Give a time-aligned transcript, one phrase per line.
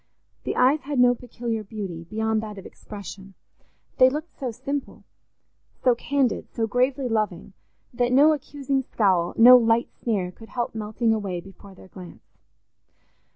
[0.45, 3.35] The eyes had no peculiar beauty, beyond that of expression;
[3.99, 5.03] they looked so simple,
[5.83, 7.53] so candid, so gravely loving,
[7.93, 12.39] that no accusing scowl, no light sneer could help melting away before their glance.